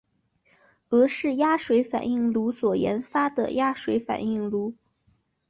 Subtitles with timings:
[0.89, 4.73] 俄式压水反应炉所研发的压水反应炉。